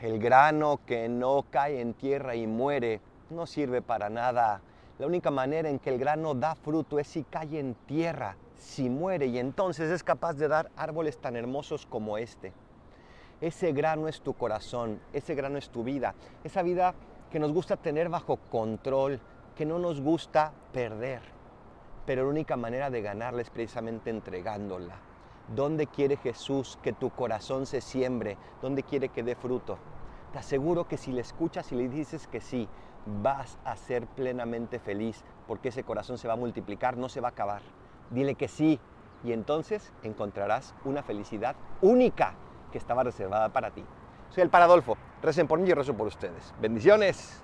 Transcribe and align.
El 0.00 0.20
grano 0.20 0.78
que 0.86 1.08
no 1.08 1.44
cae 1.50 1.80
en 1.80 1.92
tierra 1.92 2.36
y 2.36 2.46
muere 2.46 3.00
no 3.30 3.46
sirve 3.46 3.82
para 3.82 4.08
nada. 4.08 4.60
La 4.96 5.08
única 5.08 5.32
manera 5.32 5.68
en 5.68 5.80
que 5.80 5.90
el 5.90 5.98
grano 5.98 6.34
da 6.34 6.54
fruto 6.54 7.00
es 7.00 7.08
si 7.08 7.24
cae 7.24 7.58
en 7.58 7.74
tierra, 7.74 8.36
si 8.56 8.88
muere 8.88 9.26
y 9.26 9.40
entonces 9.40 9.90
es 9.90 10.04
capaz 10.04 10.34
de 10.34 10.46
dar 10.46 10.70
árboles 10.76 11.18
tan 11.18 11.34
hermosos 11.34 11.84
como 11.84 12.16
este. 12.16 12.52
Ese 13.40 13.72
grano 13.72 14.06
es 14.06 14.20
tu 14.20 14.34
corazón, 14.34 15.00
ese 15.12 15.34
grano 15.34 15.58
es 15.58 15.68
tu 15.68 15.82
vida, 15.82 16.14
esa 16.44 16.62
vida 16.62 16.94
que 17.32 17.40
nos 17.40 17.52
gusta 17.52 17.76
tener 17.76 18.08
bajo 18.08 18.36
control, 18.36 19.18
que 19.56 19.66
no 19.66 19.80
nos 19.80 20.00
gusta 20.00 20.52
perder. 20.72 21.22
Pero 22.06 22.22
la 22.22 22.30
única 22.30 22.56
manera 22.56 22.88
de 22.88 23.02
ganarla 23.02 23.42
es 23.42 23.50
precisamente 23.50 24.10
entregándola. 24.10 24.94
¿Dónde 25.54 25.86
quiere 25.86 26.16
Jesús 26.18 26.78
que 26.82 26.92
tu 26.92 27.08
corazón 27.10 27.64
se 27.64 27.80
siembre? 27.80 28.36
¿Dónde 28.60 28.82
quiere 28.82 29.08
que 29.08 29.22
dé 29.22 29.34
fruto? 29.34 29.78
Te 30.32 30.38
aseguro 30.38 30.86
que 30.86 30.98
si 30.98 31.10
le 31.10 31.22
escuchas 31.22 31.72
y 31.72 31.76
le 31.76 31.88
dices 31.88 32.26
que 32.26 32.40
sí, 32.40 32.68
vas 33.22 33.58
a 33.64 33.74
ser 33.76 34.06
plenamente 34.06 34.78
feliz 34.78 35.24
porque 35.46 35.70
ese 35.70 35.84
corazón 35.84 36.18
se 36.18 36.28
va 36.28 36.34
a 36.34 36.36
multiplicar, 36.36 36.98
no 36.98 37.08
se 37.08 37.22
va 37.22 37.28
a 37.28 37.30
acabar. 37.30 37.62
Dile 38.10 38.34
que 38.34 38.48
sí 38.48 38.78
y 39.24 39.32
entonces 39.32 39.90
encontrarás 40.02 40.74
una 40.84 41.02
felicidad 41.02 41.56
única 41.80 42.34
que 42.70 42.76
estaba 42.76 43.02
reservada 43.02 43.48
para 43.48 43.70
ti. 43.70 43.82
Soy 44.28 44.42
el 44.42 44.50
Paradolfo. 44.50 44.98
Recen 45.22 45.48
por 45.48 45.58
mí 45.58 45.70
y 45.70 45.72
rezo 45.72 45.94
por 45.94 46.06
ustedes. 46.06 46.54
Bendiciones. 46.60 47.42